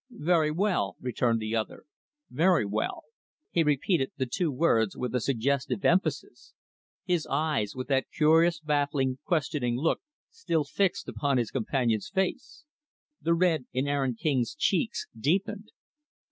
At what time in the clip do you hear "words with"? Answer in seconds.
4.51-5.13